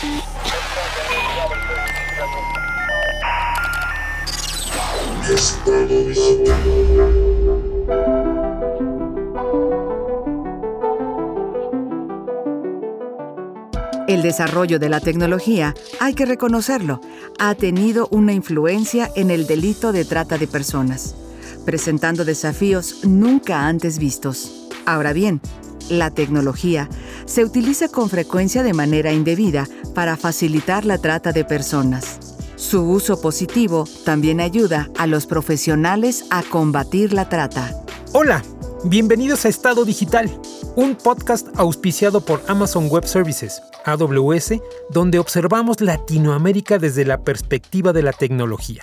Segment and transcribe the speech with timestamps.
[0.00, 0.22] El
[14.22, 17.00] desarrollo de la tecnología, hay que reconocerlo,
[17.40, 21.16] ha tenido una influencia en el delito de trata de personas,
[21.64, 24.68] presentando desafíos nunca antes vistos.
[24.86, 25.40] Ahora bien,
[25.90, 26.88] la tecnología
[27.26, 32.18] se utiliza con frecuencia de manera indebida para facilitar la trata de personas.
[32.56, 37.72] Su uso positivo también ayuda a los profesionales a combatir la trata.
[38.12, 38.42] Hola,
[38.84, 40.30] bienvenidos a Estado Digital,
[40.74, 44.54] un podcast auspiciado por Amazon Web Services, AWS,
[44.90, 48.82] donde observamos Latinoamérica desde la perspectiva de la tecnología.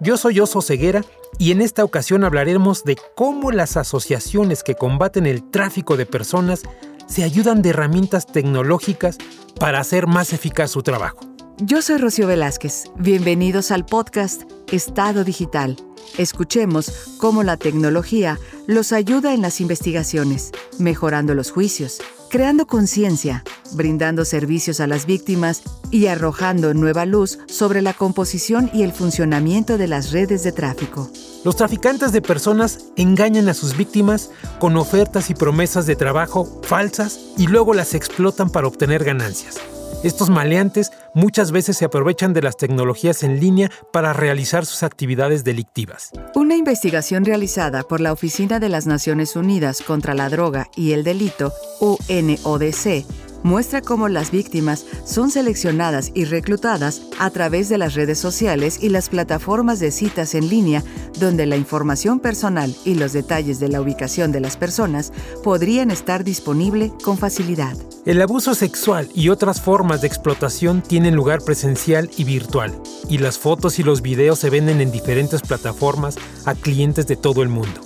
[0.00, 1.02] Yo soy Oso Ceguera
[1.38, 6.62] y en esta ocasión hablaremos de cómo las asociaciones que combaten el tráfico de personas
[7.06, 9.18] se ayudan de herramientas tecnológicas
[9.58, 11.18] para hacer más eficaz su trabajo.
[11.58, 12.84] Yo soy Rocío Velázquez.
[12.96, 15.76] Bienvenidos al podcast Estado Digital.
[16.18, 22.00] Escuchemos cómo la tecnología los ayuda en las investigaciones, mejorando los juicios,
[22.34, 28.82] creando conciencia, brindando servicios a las víctimas y arrojando nueva luz sobre la composición y
[28.82, 31.08] el funcionamiento de las redes de tráfico.
[31.44, 37.20] Los traficantes de personas engañan a sus víctimas con ofertas y promesas de trabajo falsas
[37.38, 39.60] y luego las explotan para obtener ganancias.
[40.02, 45.44] Estos maleantes muchas veces se aprovechan de las tecnologías en línea para realizar sus actividades
[45.44, 46.10] delictivas.
[46.34, 51.04] Una investigación realizada por la Oficina de las Naciones Unidas contra la Droga y el
[51.04, 53.06] Delito, UNODC,
[53.44, 58.88] muestra cómo las víctimas son seleccionadas y reclutadas a través de las redes sociales y
[58.88, 60.82] las plataformas de citas en línea,
[61.20, 65.12] donde la información personal y los detalles de la ubicación de las personas
[65.44, 67.76] podrían estar disponible con facilidad.
[68.06, 72.72] El abuso sexual y otras formas de explotación tienen lugar presencial y virtual,
[73.08, 77.42] y las fotos y los videos se venden en diferentes plataformas a clientes de todo
[77.42, 77.80] el mundo,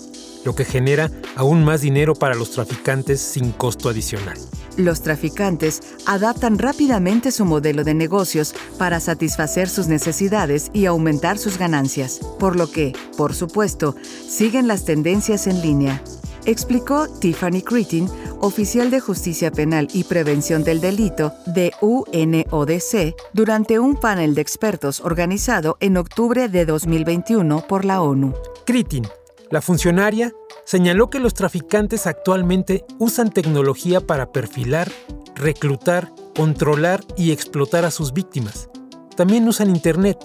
[0.45, 4.39] lo que genera aún más dinero para los traficantes sin costo adicional.
[4.79, 11.59] Los traficantes adaptan rápidamente su modelo de negocios para satisfacer sus necesidades y aumentar sus
[11.59, 13.97] ganancias, por lo que, por supuesto,
[14.29, 16.01] siguen las tendencias en línea.
[16.45, 18.09] Explicó Tiffany Critin,
[18.41, 25.01] oficial de Justicia Penal y Prevención del Delito de UNODC, durante un panel de expertos
[25.01, 28.33] organizado en octubre de 2021 por la ONU.
[28.65, 29.09] Critin,
[29.51, 30.33] la funcionaria,
[30.65, 34.91] señaló que los traficantes actualmente usan tecnología para perfilar,
[35.35, 38.69] reclutar, controlar y explotar a sus víctimas.
[39.17, 40.19] También usan Internet,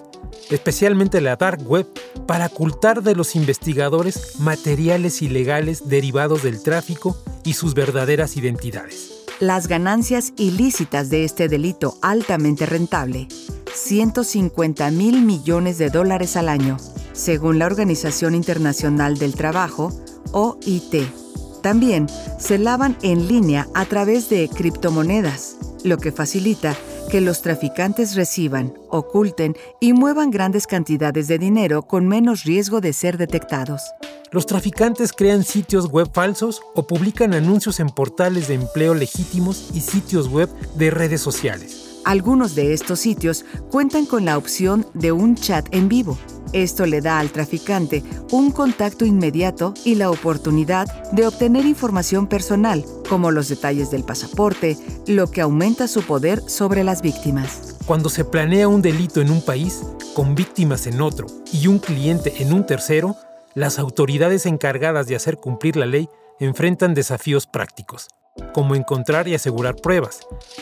[0.49, 1.87] especialmente la Dark Web,
[2.27, 9.25] para ocultar de los investigadores materiales ilegales derivados del tráfico y sus verdaderas identidades.
[9.39, 13.27] Las ganancias ilícitas de este delito altamente rentable,
[13.73, 16.77] 150 mil millones de dólares al año,
[17.13, 19.93] según la Organización Internacional del Trabajo,
[20.31, 21.07] OIT.
[21.61, 22.07] También
[22.39, 26.75] se lavan en línea a través de criptomonedas, lo que facilita
[27.09, 32.91] que los traficantes reciban, oculten y muevan grandes cantidades de dinero con menos riesgo de
[32.91, 33.81] ser detectados.
[34.31, 39.81] Los traficantes crean sitios web falsos o publican anuncios en portales de empleo legítimos y
[39.81, 41.82] sitios web de redes sociales.
[42.05, 46.17] Algunos de estos sitios cuentan con la opción de un chat en vivo,
[46.53, 52.85] esto le da al traficante un contacto inmediato y la oportunidad de obtener información personal,
[53.09, 54.77] como los detalles del pasaporte,
[55.07, 57.75] lo que aumenta su poder sobre las víctimas.
[57.85, 59.81] Cuando se planea un delito en un país,
[60.13, 63.15] con víctimas en otro y un cliente en un tercero,
[63.55, 66.07] las autoridades encargadas de hacer cumplir la ley
[66.39, 68.09] enfrentan desafíos prácticos
[68.53, 70.19] como encontrar y asegurar pruebas,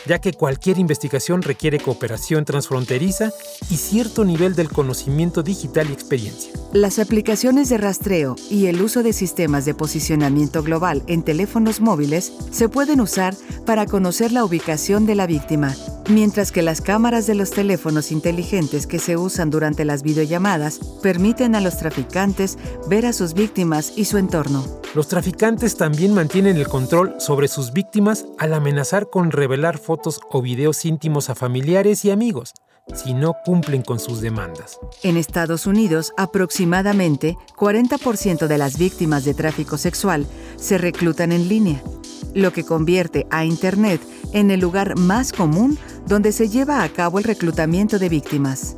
[0.07, 3.31] ya que cualquier investigación requiere cooperación transfronteriza
[3.69, 6.51] y cierto nivel del conocimiento digital y experiencia.
[6.73, 12.31] Las aplicaciones de rastreo y el uso de sistemas de posicionamiento global en teléfonos móviles
[12.51, 15.75] se pueden usar para conocer la ubicación de la víctima,
[16.09, 21.55] mientras que las cámaras de los teléfonos inteligentes que se usan durante las videollamadas permiten
[21.55, 22.57] a los traficantes
[22.87, 24.81] ver a sus víctimas y su entorno.
[24.93, 30.41] Los traficantes también mantienen el control sobre sus víctimas al amenazar con revelar fotos o
[30.41, 32.53] videos íntimos a familiares y amigos
[32.95, 34.79] si no cumplen con sus demandas.
[35.03, 40.25] En Estados Unidos, aproximadamente 40% de las víctimas de tráfico sexual
[40.57, 41.81] se reclutan en línea,
[42.33, 44.01] lo que convierte a Internet
[44.33, 45.77] en el lugar más común
[46.07, 48.75] donde se lleva a cabo el reclutamiento de víctimas.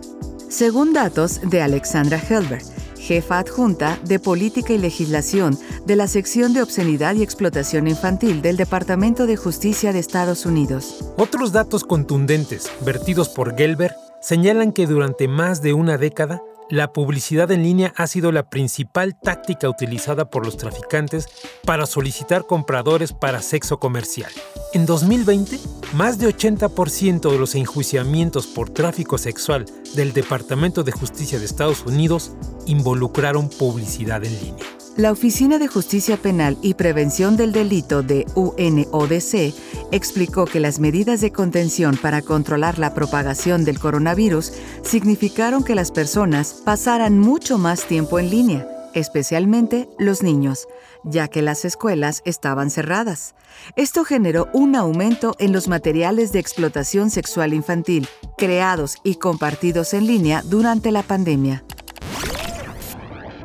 [0.50, 2.62] Según datos de Alexandra Helber,
[3.04, 8.56] jefa adjunta de Política y Legislación de la Sección de Obscenidad y Explotación Infantil del
[8.58, 11.04] Departamento de Justicia de Estados Unidos.
[11.18, 17.52] Otros datos contundentes, vertidos por Gelber, señalan que durante más de una década, la publicidad
[17.52, 21.28] en línea ha sido la principal táctica utilizada por los traficantes
[21.66, 24.32] para solicitar compradores para sexo comercial.
[24.74, 25.60] En 2020,
[25.94, 29.66] más de 80% de los enjuiciamientos por tráfico sexual
[29.96, 32.32] del Departamento de Justicia de Estados Unidos
[32.66, 34.66] involucraron publicidad en línea.
[34.96, 39.56] La Oficina de Justicia Penal y Prevención del Delito de UNODC
[39.92, 45.90] explicó que las medidas de contención para controlar la propagación del coronavirus significaron que las
[45.90, 50.68] personas pasaran mucho más tiempo en línea, especialmente los niños,
[51.04, 53.36] ya que las escuelas estaban cerradas.
[53.76, 58.08] Esto generó un aumento en los materiales de explotación sexual infantil
[58.38, 61.64] creados y compartidos en línea durante la pandemia.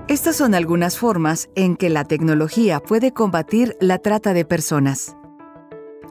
[0.09, 5.15] Estas son algunas formas en que la tecnología puede combatir la trata de personas.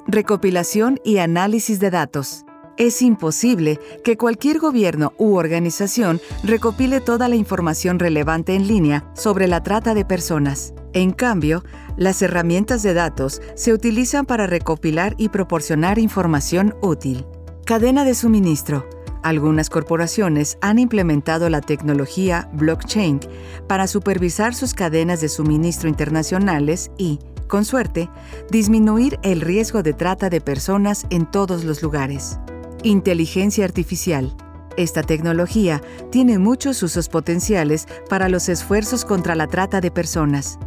[0.05, 2.46] Recopilación y análisis de datos.
[2.77, 9.47] Es imposible que cualquier gobierno u organización recopile toda la información relevante en línea sobre
[9.47, 10.75] la trata de personas.
[10.93, 11.63] En cambio,
[11.97, 17.25] las herramientas de datos se utilizan para recopilar y proporcionar información útil.
[17.65, 18.87] Cadena de suministro
[19.23, 23.19] algunas corporaciones han implementado la tecnología blockchain
[23.67, 28.09] para supervisar sus cadenas de suministro internacionales y, con suerte,
[28.51, 32.39] disminuir el riesgo de trata de personas en todos los lugares.
[32.83, 34.35] Inteligencia artificial.
[34.77, 35.81] Esta tecnología
[36.11, 40.59] tiene muchos usos potenciales para los esfuerzos contra la trata de personas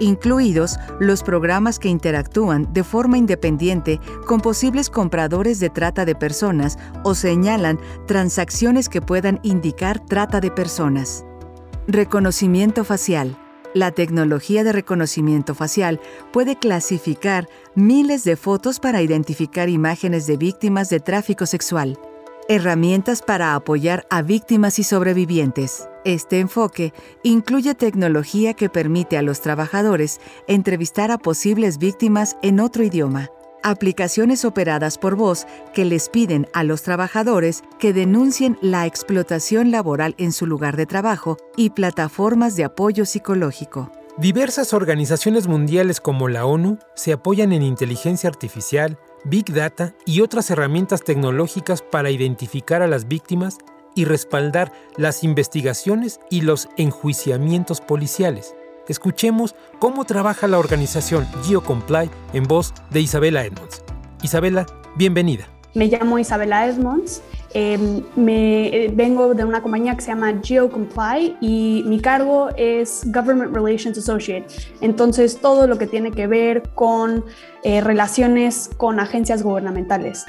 [0.00, 6.78] incluidos los programas que interactúan de forma independiente con posibles compradores de trata de personas
[7.04, 11.24] o señalan transacciones que puedan indicar trata de personas.
[11.86, 13.36] Reconocimiento facial.
[13.74, 16.00] La tecnología de reconocimiento facial
[16.32, 21.98] puede clasificar miles de fotos para identificar imágenes de víctimas de tráfico sexual
[22.52, 25.88] Herramientas para apoyar a víctimas y sobrevivientes.
[26.04, 32.82] Este enfoque incluye tecnología que permite a los trabajadores entrevistar a posibles víctimas en otro
[32.82, 33.30] idioma,
[33.62, 40.14] aplicaciones operadas por voz que les piden a los trabajadores que denuncien la explotación laboral
[40.18, 43.90] en su lugar de trabajo y plataformas de apoyo psicológico.
[44.18, 50.50] Diversas organizaciones mundiales como la ONU se apoyan en inteligencia artificial, Big Data y otras
[50.50, 53.58] herramientas tecnológicas para identificar a las víctimas
[53.94, 58.54] y respaldar las investigaciones y los enjuiciamientos policiales.
[58.90, 63.84] Escuchemos cómo trabaja la organización GeoComply en voz de Isabela Edmonds.
[64.20, 64.66] Isabela,
[64.96, 65.46] bienvenida.
[65.74, 67.22] Me llamo Isabela Edmonds
[67.52, 73.02] Em, me, eh, vengo de una compañía que se llama GeoComply y mi cargo es
[73.12, 74.46] Government Relations Associate.
[74.80, 77.24] Entonces, todo lo que tiene que ver con
[77.64, 80.26] eh, relaciones con agencias gubernamentales.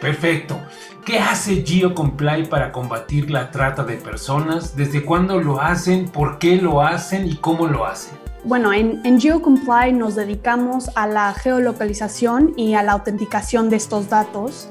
[0.00, 0.60] Perfecto.
[1.04, 4.76] ¿Qué hace GeoComply para combatir la trata de personas?
[4.76, 6.08] ¿Desde cuándo lo hacen?
[6.08, 7.26] ¿Por qué lo hacen?
[7.26, 8.18] ¿Y cómo lo hacen?
[8.44, 14.08] Bueno, en, en, GeoComply nos dedicamos a la geolocalización y a la autenticación de estos
[14.08, 14.70] datos.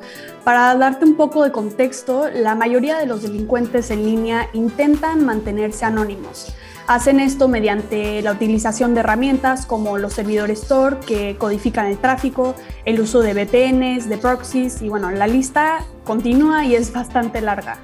[0.50, 5.86] Para darte un poco de contexto, la mayoría de los delincuentes en línea intentan mantenerse
[5.86, 6.56] anónimos.
[6.88, 12.56] Hacen esto mediante la utilización de herramientas como los servidores Tor que codifican el tráfico,
[12.86, 17.78] el uso de VPNs, de proxies y bueno, la lista continúa y es bastante larga.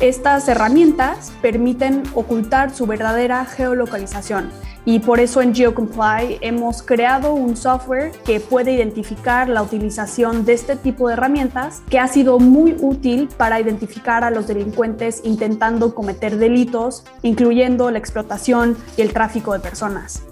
[0.00, 4.48] Estas herramientas permiten ocultar su verdadera geolocalización
[4.88, 10.54] y por eso en GeoComply hemos creado un software que puede identificar la utilización de
[10.54, 15.94] este tipo de herramientas que ha sido muy útil para identificar a los delincuentes intentando
[15.94, 20.22] cometer delitos, incluyendo la explotación y el tráfico de personas.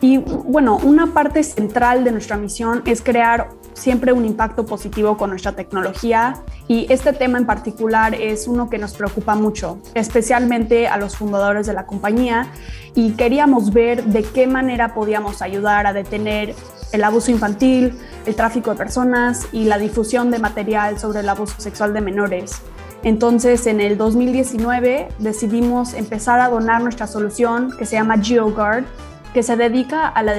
[0.00, 5.30] Y bueno, una parte central de nuestra misión es crear siempre un impacto positivo con
[5.30, 10.96] nuestra tecnología y este tema en particular es uno que nos preocupa mucho, especialmente a
[10.96, 12.48] los fundadores de la compañía
[12.94, 16.54] y queríamos ver de qué manera podíamos ayudar a detener
[16.92, 21.54] el abuso infantil, el tráfico de personas y la difusión de material sobre el abuso
[21.58, 22.62] sexual de menores.
[23.02, 28.84] Entonces, en el 2019 decidimos empezar a donar nuestra solución que se llama GeoGuard,
[29.32, 30.34] que se dedica a la,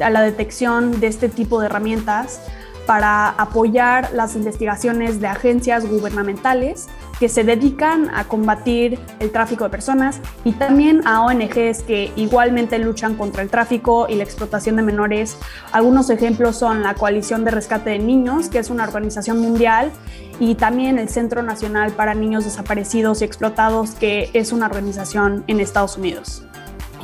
[0.00, 2.40] a la detección de este tipo de herramientas
[2.86, 6.88] para apoyar las investigaciones de agencias gubernamentales
[7.18, 12.78] que se dedican a combatir el tráfico de personas y también a ONGs que igualmente
[12.78, 15.38] luchan contra el tráfico y la explotación de menores.
[15.72, 19.90] Algunos ejemplos son la Coalición de Rescate de Niños, que es una organización mundial,
[20.38, 25.60] y también el Centro Nacional para Niños Desaparecidos y Explotados, que es una organización en
[25.60, 26.44] Estados Unidos.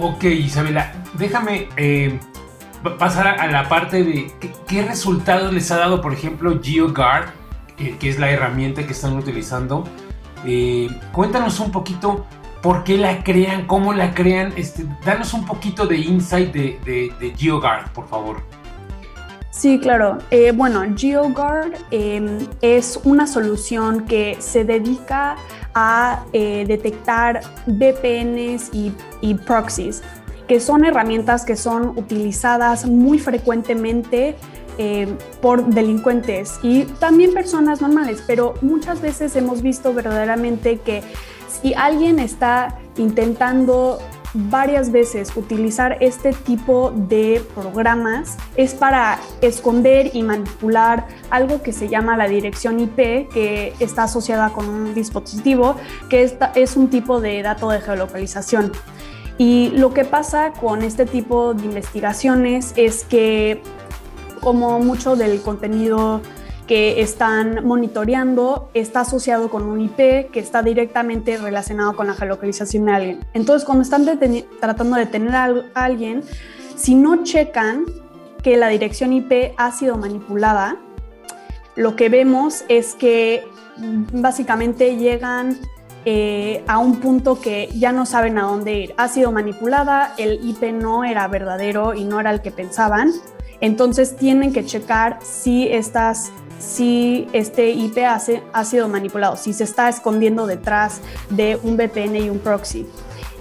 [0.04, 2.18] Ok, Isabela, déjame eh,
[2.98, 4.32] pasar a la parte de
[4.66, 7.28] qué, resultados les ha dado, por ejemplo, GeoGuard,
[7.76, 9.84] que es la herramienta que están utilizando.
[10.44, 12.26] Eh, cuéntanos un poquito
[12.62, 14.52] por qué la crean, cómo la crean.
[14.56, 18.42] Este, danos un poquito de insight de, GeoGuard, por favor.
[19.62, 20.18] Sí, claro.
[20.32, 25.36] Eh, bueno, GeoGuard em, es una solución que se dedica
[25.72, 30.02] a eh, detectar VPNs y, proxies
[30.48, 34.34] que son herramientas que son utilizadas muy frecuentemente
[34.78, 35.06] eh,
[35.40, 41.04] por delincuentes y también personas normales, pero muchas veces hemos visto verdaderamente que
[41.46, 44.00] si alguien está intentando
[44.34, 51.88] varias veces utilizar este tipo de programas es para esconder y manipular algo que se
[51.88, 55.76] llama la dirección IP, que está asociada con un dispositivo,
[56.08, 58.72] que es un tipo de dato de geolocalización.
[59.38, 63.62] Y lo que pasa con este tipo de investigaciones es que
[64.40, 66.20] como mucho del contenido
[66.66, 72.86] que están monitoreando está asociado con un IP que está directamente relacionado con la geolocalización
[72.86, 73.20] de alguien.
[73.34, 74.04] Entonces, cuando están
[74.60, 76.22] tratando de detener a alguien,
[76.76, 77.84] si no checan
[78.42, 80.76] que la dirección IP ha sido manipulada,
[81.74, 83.44] lo que vemos es que
[84.12, 85.58] básicamente llegan
[86.04, 88.94] eh, a un punto que ya no saben a dónde ir.
[88.96, 93.12] Ha sido manipulada, el IP no era verdadero y no era el que pensaban.
[93.60, 99.88] Entonces tienen que checar si, estas, si este IP ha sido manipulado, si se está
[99.88, 102.86] escondiendo detrás de un VPN y un proxy.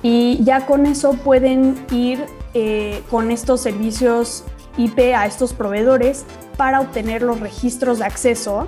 [0.01, 4.43] Y ya con eso pueden ir eh, con estos servicios
[4.77, 6.25] IP a estos proveedores
[6.57, 8.67] para obtener los registros de acceso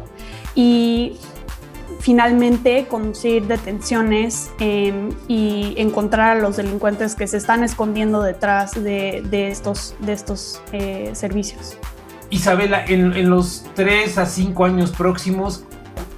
[0.54, 1.18] y
[2.00, 9.24] finalmente conducir detenciones em, y encontrar a los delincuentes que se están escondiendo detrás de,
[9.32, 11.78] estos, de estos eh, servicios.
[12.34, 15.66] Isabela, en, los 3 a 5 años próximos,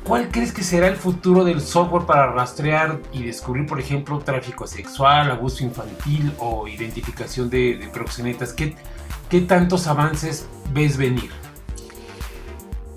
[0.05, 4.65] ¿cuál crees que será el futuro del software para rastrear y descubrir, por ejemplo, tráfico
[4.65, 8.53] sexual, abuso infantil o identificación de, proxenetas?
[8.53, 8.75] ¿Qué,
[9.29, 11.31] ¿Qué tantos avances ves venir?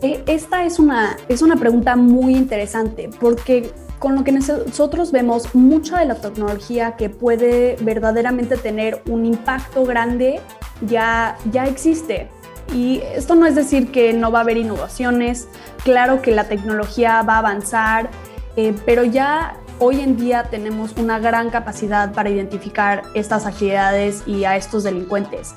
[0.00, 5.56] Eh, esta es una, es una pregunta muy interesante porque con lo que nosotros vemos,
[5.56, 10.40] mucha de la tecnología que puede verdaderamente tener un impacto grande
[10.82, 12.28] ya, ya existe.
[12.72, 15.48] Y esto no es decir que no va a haber innovaciones,
[15.84, 18.10] claro que la tecnología va a avanzar,
[18.56, 24.44] eh, pero ya hoy en día tenemos una gran capacidad para identificar estas actividades y
[24.44, 25.54] a estos delincuentes.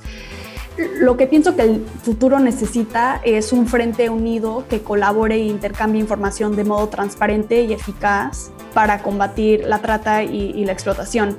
[0.78, 6.00] Lo que pienso que el futuro necesita es un frente unido que colabore e intercambie
[6.00, 11.38] información de modo transparente y eficaz para combatir la trata y, la explotación.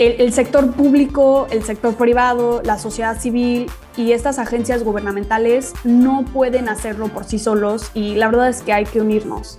[0.00, 6.70] El, sector público, el sector privado, la sociedad civil y estas agencias gubernamentales no pueden
[6.70, 9.58] hacerlo por sí solos y la verdad es que hay que unirnos.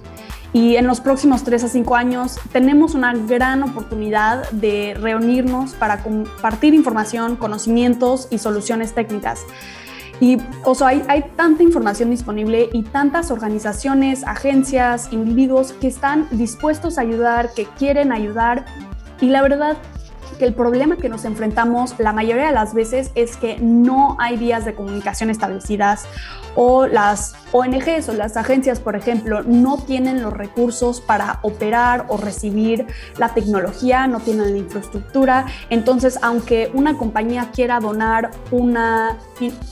[0.52, 6.02] Y en los próximos tres a cinco años tenemos una gran oportunidad de reunirnos para
[6.02, 9.42] compartir información, conocimientos y soluciones técnicas.
[10.20, 16.28] Y o sea, hay, hay, tanta información disponible y tantas organizaciones, agencias, individuos que están
[16.32, 18.66] dispuestos a ayudar, que quieren ayudar.
[19.20, 19.78] Y la verdad
[20.38, 24.38] que el problema que nos enfrentamos la mayoría de las veces es que no hay
[24.38, 26.06] vías de comunicación establecidas
[26.56, 32.18] o las ONGs o las agencias, por ejemplo, no tienen los recursos para operar o
[32.18, 35.46] recibir la tecnología, no tienen la infraestructura.
[35.70, 39.18] Entonces, aunque una compañía quiera donar una,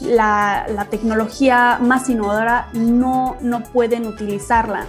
[0.01, 4.85] la, la tecnología más innovadora, no, no pueden utilizarla.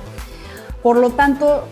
[0.83, 1.65] Por lo tanto,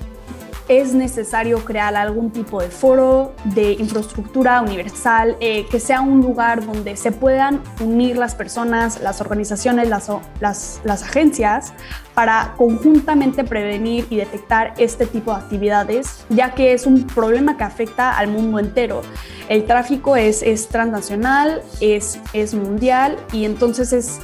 [0.69, 6.65] es necesario crear algún tipo de foro de infraestructura universal, eh, que sea un lugar
[6.65, 11.73] donde se puedan unir las personas, las organizaciones, las, agencias,
[12.15, 17.65] para conjuntamente prevenir y detectar este tipo de actividades, ya que es un problema que
[17.65, 19.03] afecta al mundo entero.
[19.49, 24.21] El tráfico es, es transnacional, es, es mundial y entonces es,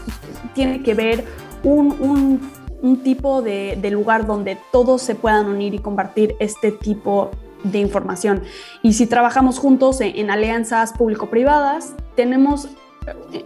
[0.54, 1.24] tiene que ver
[1.62, 2.53] un, un
[2.84, 7.30] un tipo de, lugar donde todos se puedan unir y compartir este tipo
[7.62, 8.42] de información.
[8.82, 12.68] Y si trabajamos juntos en, alianzas público-privadas, tenemos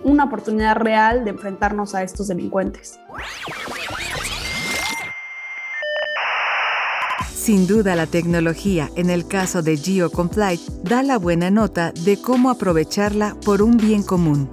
[0.03, 2.99] una oportunidad real de enfrentarnos a estos delincuentes.
[7.33, 12.51] Sin duda la tecnología, en el caso de GeoComply, da la buena nota de cómo
[12.51, 14.51] aprovecharla por un bien común.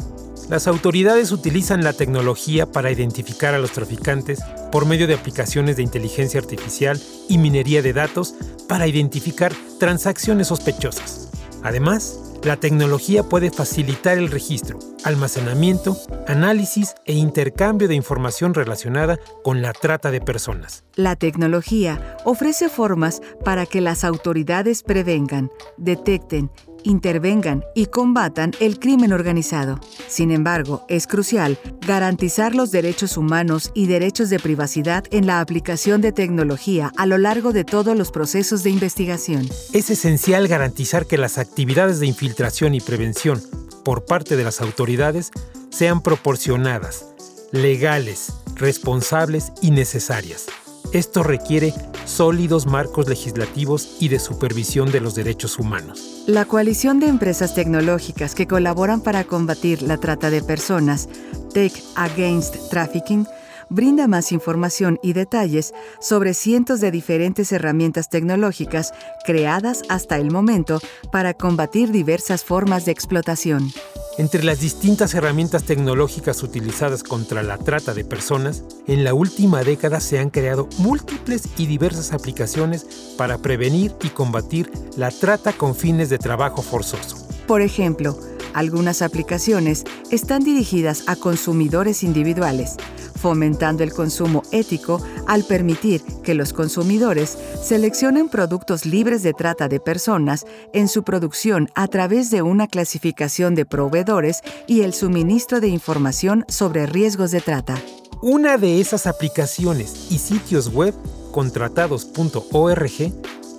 [0.50, 4.40] Las autoridades utilizan la tecnología para identificar a los traficantes
[4.72, 8.36] por medio de aplicaciones de inteligencia artificial y minería de datos
[8.68, 11.30] para identificar transacciones sospechosas.
[11.64, 15.98] Además, la tecnología puede facilitar el registro, almacenamiento,
[16.28, 20.84] análisis e intercambio de información relacionada con la trata de personas.
[20.96, 26.50] La tecnología ofrece formas para que las autoridades prevengan, detecten
[26.86, 29.80] intervengan y combatan el crimen organizado.
[30.08, 36.02] Sin embargo, es crucial garantizar los derechos humanos y derechos de privacidad en la aplicación
[36.02, 39.50] de tecnología a lo largo de todos los procesos de investigación.
[39.74, 43.42] Es esencial garantizar que las actividades de infiltración y prevención
[43.86, 45.32] por parte de las autoridades
[45.70, 47.06] sean proporcionadas,
[47.54, 50.48] legales, responsables y necesarias.
[50.92, 51.74] Esto requiere
[52.06, 56.24] sólidos marcos legislativos y de supervisión de los derechos humanos.
[56.26, 61.08] La coalición de empresas tecnológicas que colaboran para combatir la trata de personas,
[61.54, 63.28] Tech Against Trafficking,
[63.70, 68.94] brinda más información y detalles sobre cientos de diferentes herramientas tecnológicas
[69.26, 70.80] creadas hasta el momento
[71.12, 73.72] para combatir diversas formas de explotación.
[74.18, 80.00] Entre las distintas herramientas tecnológicas utilizadas contra la trata de personas, en la última década
[80.00, 86.10] se han creado múltiples y diversas aplicaciones para prevenir y combatir la trata con fines
[86.10, 87.28] de trabajo forzoso.
[87.46, 88.18] Por ejemplo,
[88.54, 92.78] algunas aplicaciones están dirigidas a consumidores individuales,
[93.26, 99.80] fomentando el consumo ético al permitir que los consumidores seleccionen productos libres de trata de
[99.80, 105.70] personas en su producción a través de una clasificación de proveedores y el suministro de
[105.70, 107.82] información sobre riesgos de trata.
[108.22, 110.94] Una de esas aplicaciones y sitios web,
[111.32, 112.92] contratados.org,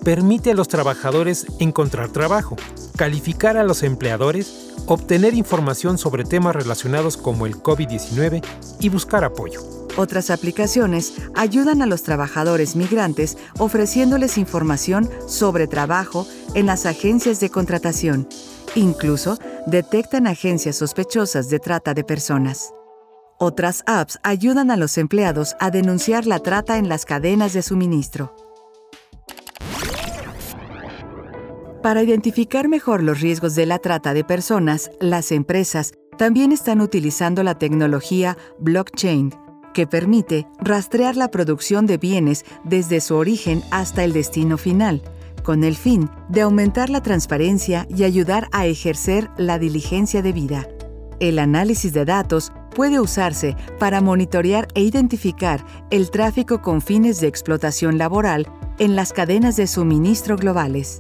[0.05, 2.57] permite a los trabajadores encontrar trabajo,
[2.97, 8.45] calificar a los empleadores obtener información sobre temas relacionados como el COVID-19
[8.81, 9.62] y buscar apoyo.
[9.97, 17.50] Otras aplicaciones ayudan a los trabajadores migrantes ofreciéndoles información sobre trabajo en las agencias de
[17.50, 18.29] contratación.
[18.75, 22.73] Incluso detectan agencias sospechosas de trata de personas.
[23.38, 28.46] Otras apps ayudan a los empleados a denunciar la trata en las cadenas de suministro.
[31.87, 37.45] Para identificar mejor los riesgos de la trata de personas, las empresas también están utilizando
[37.45, 39.33] la tecnología blockchain,
[39.73, 45.01] que permite rastrear la producción de bienes desde su origen hasta el destino final,
[45.45, 50.67] con el fin de aumentar la transparencia y ayudar a ejercer la diligencia debida.
[51.21, 57.29] El análisis de datos puede usarse para monitorear e identificar el tráfico con fines de
[57.29, 58.49] explotación laboral
[58.81, 60.99] en las cadenas de suministro globales.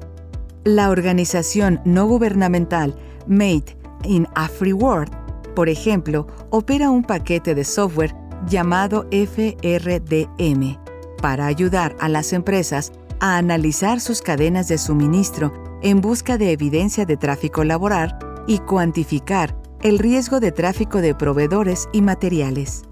[0.66, 2.96] La organización no gubernamental
[3.28, 5.12] Made in a Free World,
[5.54, 8.16] por ejemplo, opera un paquete de software
[8.48, 10.76] llamado FRDM
[11.22, 15.52] para ayudar a las empresas a analizar sus cadenas de suministro
[15.82, 21.88] en busca de evidencia de tráfico laboral y cuantificar el riesgo de tráfico de proveedores
[21.92, 22.82] y materiales.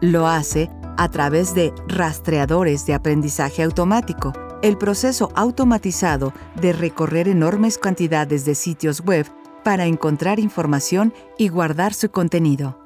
[0.00, 7.78] Lo hace a través de rastreadores de aprendizaje automático, el proceso automatizado de recorrer enormes
[7.78, 9.26] cantidades de sitios web
[9.64, 12.78] para encontrar información y guardar su contenido.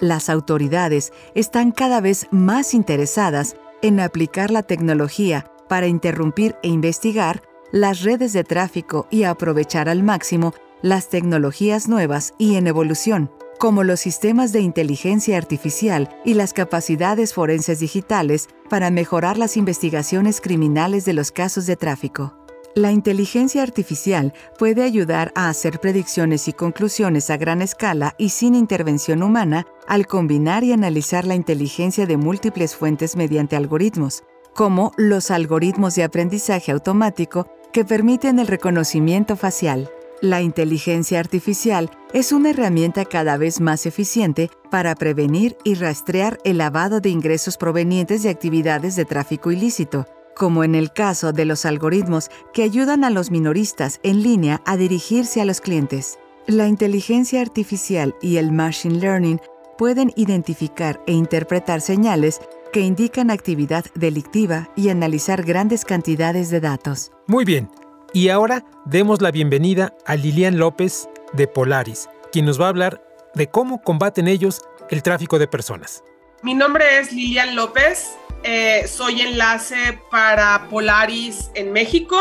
[0.00, 7.42] Las autoridades están cada vez más interesadas en aplicar la tecnología para interrumpir e investigar
[7.72, 13.84] las redes de tráfico y aprovechar al máximo las tecnologías nuevas y en evolución, como
[13.84, 21.04] los sistemas de inteligencia artificial y las capacidades forenses digitales para mejorar las investigaciones criminales
[21.04, 22.34] de los casos de tráfico.
[22.76, 28.56] La inteligencia artificial puede ayudar a hacer predicciones y conclusiones a gran escala y sin
[28.56, 35.30] intervención humana al combinar y analizar la inteligencia de múltiples fuentes mediante algoritmos, como los
[35.30, 39.88] algoritmos de aprendizaje automático que permiten el reconocimiento facial.
[40.24, 46.56] La inteligencia artificial es una herramienta cada vez más eficiente para prevenir y rastrear el
[46.56, 51.66] lavado de ingresos provenientes de actividades de tráfico ilícito, como en el caso de los
[51.66, 56.18] algoritmos que ayudan a los minoristas en línea a dirigirse a los clientes.
[56.46, 59.42] La inteligencia artificial y el machine learning
[59.76, 62.40] pueden identificar e interpretar señales
[62.72, 67.12] que indican actividad delictiva y analizar grandes cantidades de datos.
[67.26, 67.68] Muy bien,
[68.14, 73.02] y ahora demos la bienvenida a Lilian López de Polaris, quien nos va a hablar
[73.34, 76.04] de cómo combaten ellos el tráfico de personas.
[76.42, 78.12] Mi nombre es Lilian López,
[78.44, 82.16] eh, soy enlace para Polaris en México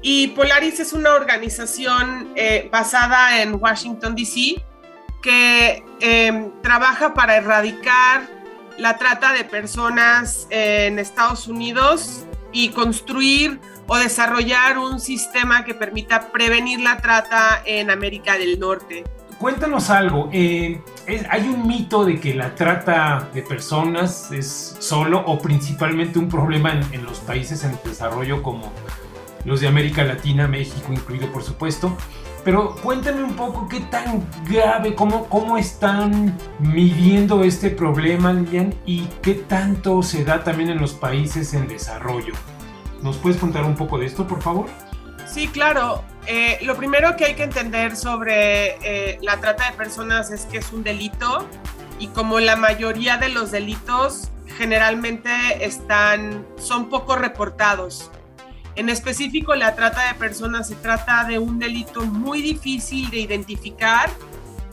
[0.00, 4.62] y Polaris es una organización eh, basada en Washington, D.C.,
[5.22, 8.28] que em, trabaja para erradicar
[8.78, 13.60] la trata de personas en Estados Unidos y construir
[13.92, 19.02] o desarrollar un sistema que permita prevenir la trata en América del Norte.
[19.36, 20.80] Cuéntanos algo, eh,
[21.28, 26.70] ¿hay un mito de que la trata de personas es solo o principalmente un problema
[26.92, 28.72] en los países en desarrollo como
[29.44, 31.96] los de América Latina, México incluido por supuesto?
[32.44, 39.08] Pero cuéntame un poco qué tan grave, cómo, cómo están midiendo este problema, Lilian, y
[39.20, 42.34] qué tanto se da también en los países en desarrollo.
[43.02, 44.66] ¿Nos puedes contar un poco de esto, por favor?
[45.26, 46.04] Sí, claro.
[46.26, 50.58] Eh, lo primero que hay que entender sobre eh, la trata de personas es que
[50.58, 51.46] es un delito
[51.98, 55.30] y como la mayoría de los delitos generalmente
[55.64, 58.10] están, son poco reportados.
[58.76, 64.10] En específico, la trata de personas se trata de un delito muy difícil de identificar.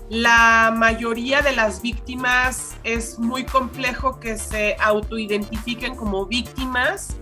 [0.10, 7.18] La mayoría de las víctimas es muy complejo que se autoidentifiquen como víctimas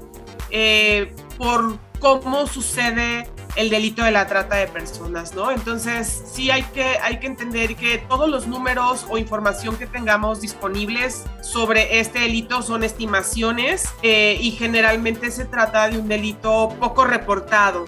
[0.49, 5.51] eh, por cómo sucede el delito de la trata de personas, ¿no?
[5.51, 10.41] Entonces, sí hay que, hay que entender que todos los números o información que tengamos
[10.41, 17.05] disponibles sobre este delito son estimaciones eh, y generalmente se trata de un delito poco
[17.05, 17.85] reportado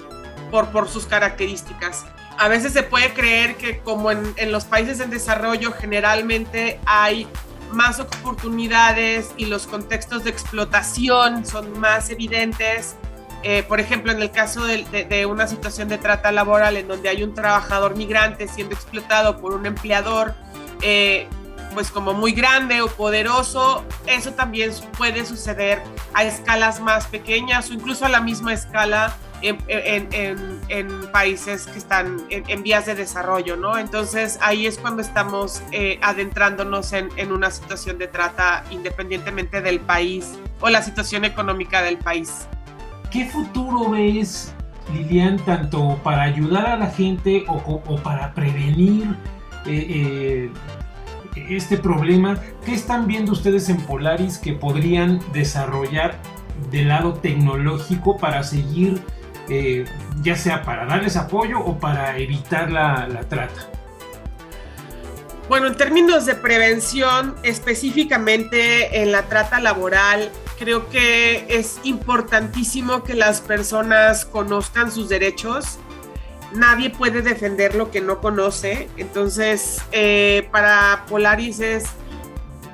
[0.51, 2.05] por, por sus características.
[2.37, 7.27] A veces se puede creer que como en, en los países en desarrollo generalmente hay
[7.71, 12.95] más oportunidades y los contextos de explotación son más evidentes,
[13.43, 17.23] eh, por ejemplo, en el caso de, una situación de trata laboral en donde hay
[17.23, 20.33] un trabajador migrante siendo explotado por un empleador,
[20.81, 21.27] eh,
[21.73, 27.73] pues como muy grande o poderoso, eso también puede suceder a escalas más pequeñas o
[27.73, 33.77] incluso a la misma escala en, países que están en, vías de desarrollo, ¿no?
[33.77, 40.37] Entonces ahí es cuando estamos eh, adentrándonos en una situación de trata independientemente del país
[40.61, 42.47] o la situación económica del país.
[43.11, 44.53] ¿Qué futuro ves,
[44.93, 49.15] Lilian, tanto para ayudar a la gente o, para prevenir
[49.65, 50.51] eh,
[51.35, 52.37] eh, este problema?
[52.65, 56.19] ¿Qué están viendo ustedes en Polaris que podrían desarrollar
[56.69, 59.01] del lado tecnológico para seguir,
[59.49, 59.85] eh,
[60.21, 63.69] ya sea para darles apoyo o para evitar la trata?
[65.49, 70.29] Bueno, en términos de prevención, específicamente en la trata laboral,
[70.59, 75.79] creo que es importantísimo que las personas conozcan sus derechos.
[76.53, 78.89] Nadie puede defender lo que no conoce.
[78.97, 81.85] Entonces, eh, para Polaris es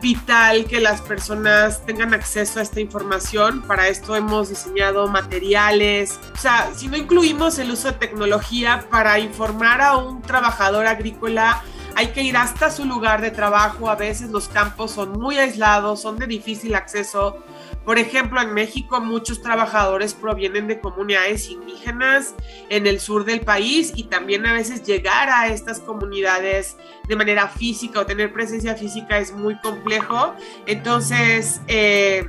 [0.03, 3.61] vital que las personas tengan acceso a esta información.
[3.61, 6.19] Para esto hemos diseñado materiales.
[6.35, 11.63] O sea, si no incluimos el uso de tecnología para informar a un trabajador agrícola,
[11.95, 13.89] hay que ir hasta su lugar de trabajo.
[13.89, 17.41] A veces los campos son muy aislados, son de difícil acceso.
[17.85, 22.33] Por ejemplo, en México muchos trabajadores provienen de comunidades indígenas
[22.69, 27.49] en el sur del país y también a veces llegar a estas comunidades de manera
[27.49, 30.33] física o tener presencia física es muy complejo.
[30.65, 32.25] Entonces, eh,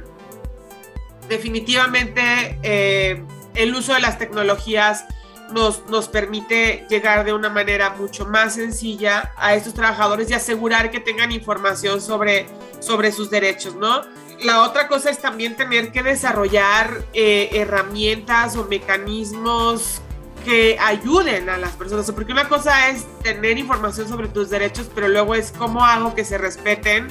[1.29, 5.05] definitivamente eh, el uso de las tecnologías
[5.53, 10.91] nos, nos, permite llegar de una manera mucho más sencilla a estos trabajadores y asegurar
[10.91, 12.47] que tengan información sobre,
[12.81, 14.03] sobre sus derechos, ¿no?
[14.43, 20.01] La otra cosa es también tener que desarrollar eh, herramientas o mecanismos
[20.45, 25.09] que ayuden a las personas, porque una cosa es tener información sobre tus derechos, pero
[25.09, 27.09] luego es cómo hago que se respeten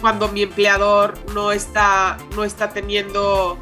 [0.00, 3.56] cuando mi empleador no está, no está teniendo,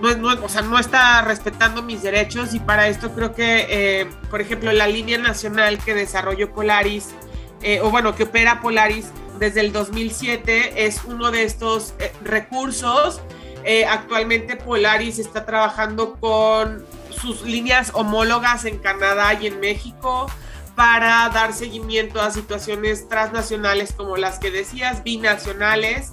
[0.00, 2.54] no, o sea, no está respetando mis derechos.
[2.54, 7.10] Y para esto creo que, eh, por ejemplo, la línea nacional que desarrolló Polaris,
[7.62, 13.20] eh, o bueno, que opera Polaris, desde el 2007 es uno de estos eh, recursos.
[13.64, 20.30] Eh, actualmente Polaris está trabajando con sus líneas homólogas en Canadá y en México
[20.76, 26.12] para dar seguimiento a situaciones transnacionales como las que decías, binacionales,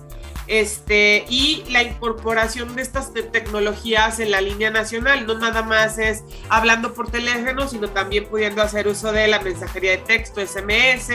[0.49, 5.27] este, y la incorporación de estas tecnologías en la línea nacional.
[5.27, 9.91] No nada más es hablando por teléfono, sino también pudiendo hacer uso de la mensajería
[9.91, 11.11] de texto, SMS,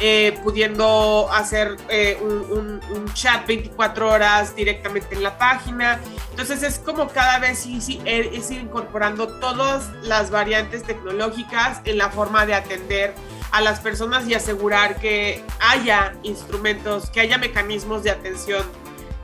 [0.00, 2.80] eh, pudiendo hacer eh, un,
[3.12, 6.00] chat 24 horas directamente en la página.
[6.30, 12.46] Entonces es como cada vez es ir incorporando todas las variantes tecnológicas en la forma
[12.46, 13.14] de atender
[13.52, 18.64] a las personas y asegurar que haya instrumentos, que haya mecanismos de atención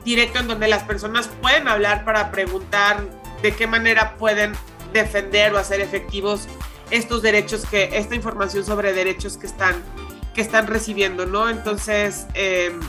[0.05, 3.03] directo en donde las personas pueden hablar para preguntar
[3.41, 4.53] de qué manera pueden
[4.93, 6.47] defender o hacer efectivos
[6.91, 9.75] estos derechos que, esta información sobre derechos que están,
[10.33, 11.49] que están recibiendo, ¿no?
[11.49, 12.79] Entonces, em,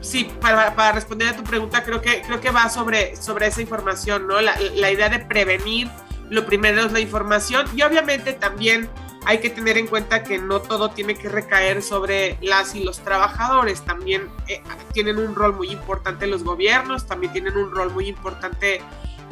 [0.00, 4.26] sí, para, responder a tu pregunta, creo que, creo que va sobre, sobre esa información,
[4.26, 4.40] ¿no?
[4.40, 5.88] La idea de prevenir,
[6.30, 8.88] lo primero es la información y obviamente también
[9.26, 13.00] hay que tener en cuenta que no todo tiene que recaer sobre las y los
[13.00, 14.62] trabajadores, también eh,
[14.92, 18.80] tienen un rol muy importante los gobiernos, también tienen un rol muy importante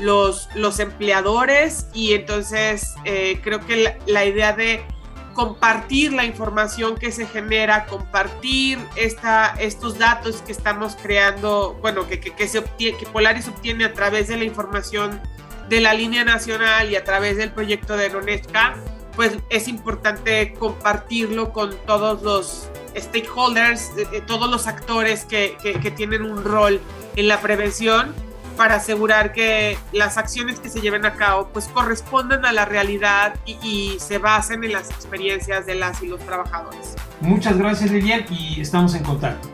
[0.01, 1.87] los, los empleadores.
[1.95, 4.85] Y entonces eh, creo que la, idea de
[5.33, 12.19] compartir la información que se genera, compartir esta, estos datos que estamos creando, bueno, que,
[12.19, 15.21] que, se obtiene, que Polaris obtiene a través de la información
[15.69, 18.77] de la línea nacional y a través del proyecto de Nonesca,
[19.16, 23.90] pues es importante compartirlo con todos los stakeholders,
[24.27, 26.81] todos los actores que, que, tienen un rol
[27.16, 28.14] en la prevención
[28.57, 33.35] para asegurar que las acciones que se lleven a cabo pues correspondan a la realidad
[33.46, 36.94] y, y, se basen en las experiencias de las y los trabajadores.
[37.20, 39.48] Muchas gracias Lilian y estamos en contacto.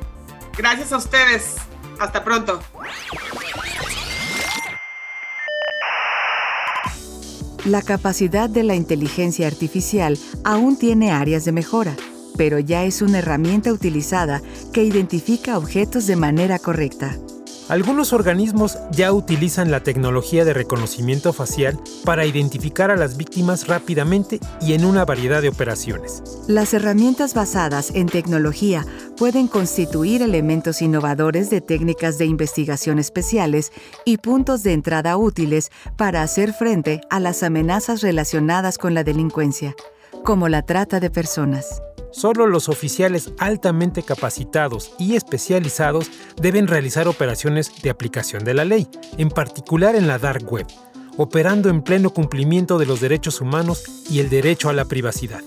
[0.56, 1.56] Gracias a ustedes.
[1.98, 2.60] Hasta pronto.
[7.70, 11.94] La capacidad de la inteligencia artificial aún tiene áreas de mejora,
[12.36, 17.16] pero ya es una herramienta utilizada que identifica objetos de manera correcta.
[17.70, 24.40] Algunos organismos ya utilizan la tecnología de reconocimiento facial para identificar a las víctimas rápidamente
[24.60, 26.20] y en una variedad de operaciones.
[26.48, 28.84] Las herramientas basadas en tecnología
[29.16, 33.70] pueden constituir elementos innovadores de técnicas de investigación especiales
[34.04, 39.76] y puntos de entrada útiles para hacer frente a las amenazas relacionadas con la delincuencia,
[40.24, 41.82] como la trata de personas.
[42.12, 48.88] Solo los oficiales altamente capacitados y especializados deben realizar operaciones de aplicación de la ley,
[49.16, 50.66] en particular en la dark web,
[51.16, 55.42] operando en pleno cumplimiento de los derechos humanos y el derecho a la privacidad.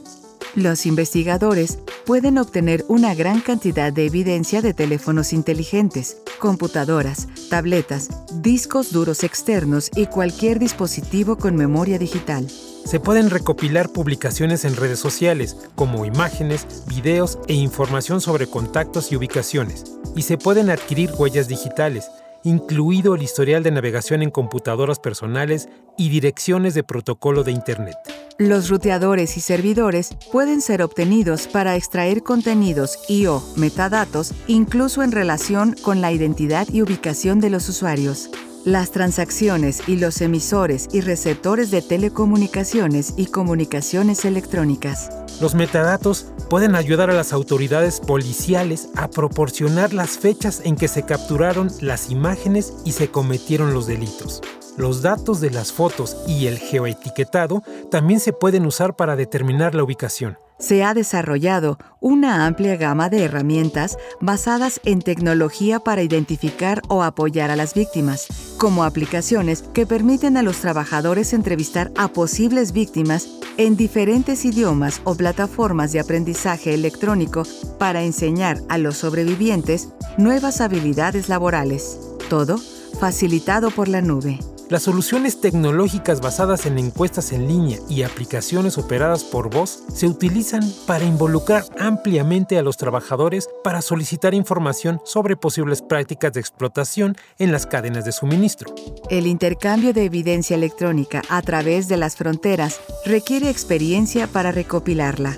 [0.56, 8.10] Los investigadores pueden obtener una gran cantidad de evidencia de teléfonos inteligentes, computadoras, tabletas,
[8.44, 12.48] discos duros externos y cualquier dispositivo con memoria digital.
[12.86, 19.16] Se pueden recopilar publicaciones en redes sociales, como imágenes, videos e información sobre contactos y
[19.16, 19.86] ubicaciones,
[20.16, 22.12] y se pueden adquirir huellas digitales,
[22.44, 27.96] incluido el historial de navegación en computadoras personales y direcciones de protocolo de Internet.
[28.38, 35.12] Los ruteadores y servidores pueden ser obtenidos para extraer contenidos y o metadatos incluso en
[35.12, 38.30] relación con la identidad y ubicación de los usuarios
[38.65, 45.10] las transacciones y los emisores y receptores de telecomunicaciones y comunicaciones electrónicas.
[45.41, 51.04] Los metadatos pueden ayudar a las autoridades policiales a proporcionar las fechas en que se
[51.04, 54.41] capturaron las imágenes y se cometieron los delitos.
[54.78, 59.84] Los datos de las fotos y el geoetiquetado también se pueden usar para determinar la
[59.84, 67.04] ubicación se ha desarrollado una amplia gama de herramientas basadas en tecnología para identificar o
[67.04, 73.28] apoyar a las víctimas, como aplicaciones que permiten a los trabajadores entrevistar a posibles víctimas
[73.58, 77.43] en diferentes idiomas o plataformas de aprendizaje electrónico
[77.78, 81.99] para enseñar a los sobrevivientes nuevas habilidades laborales.
[82.30, 82.58] Todo
[82.99, 84.39] facilitado por la nube.
[84.74, 90.64] Las soluciones tecnológicas basadas en encuestas en línea y aplicaciones operadas por voz se utilizan
[90.88, 97.52] para involucrar ampliamente a los trabajadores para solicitar información sobre posibles prácticas de explotación en
[97.52, 98.74] las cadenas de suministro.
[99.12, 105.38] El intercambio de evidencia electrónica a través de las fronteras requiere experiencia para recopilarla,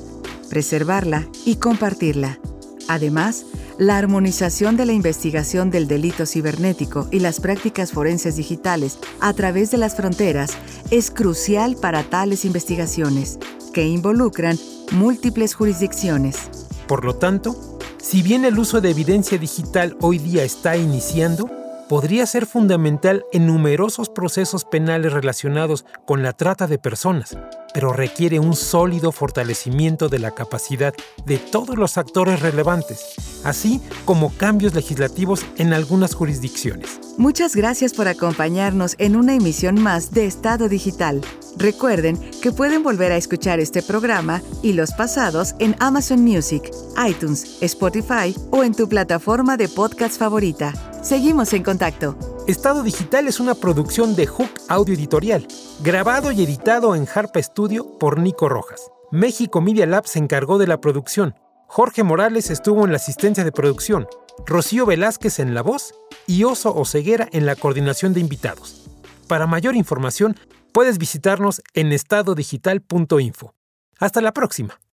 [0.49, 2.39] preservarla y compartirla.
[2.87, 3.45] Además,
[3.77, 9.71] la armonización de la investigación del delito cibernético y las prácticas forenses digitales a través
[9.71, 10.51] de las fronteras
[10.91, 13.39] es crucial para tales investigaciones,
[13.73, 14.57] que involucran
[14.91, 16.49] múltiples jurisdicciones.
[16.87, 21.49] Por lo tanto, si bien el uso de evidencia digital hoy día está iniciando,
[21.89, 27.37] podría ser fundamental en numerosos procesos penales relacionados con la trata de personas,
[27.75, 30.93] pero requiere un sólido fortalecimiento de la capacidad
[31.25, 37.01] de todos los actores relevantes, así como cambios legislativos en algunas jurisdicciones.
[37.17, 41.19] Muchas gracias por acompañarnos en una emisión más de Estado Digital.
[41.57, 46.71] Recuerden que pueden volver a escuchar este programa y los pasados en Amazon Music,
[47.05, 50.73] iTunes, Spotify o en tu plataforma de podcast favorita.
[51.03, 52.34] Seguimos en contacto.
[52.47, 55.47] Estado Digital es una producción de Hook Audio Editorial,
[55.81, 58.91] grabado y editado en Harpa Studio por Nico Rojas.
[59.11, 61.33] México Media Lab se encargó de la producción.
[61.65, 64.07] Jorge Morales estuvo en la asistencia de producción,
[64.45, 65.95] Rocío Velázquez en la voz
[66.27, 68.85] y Oso Oceguera en la coordinación de invitados.
[69.27, 70.35] Para mayor información,
[70.71, 73.55] puedes visitarnos en estadodigital.info.
[73.97, 74.79] Hasta la próxima.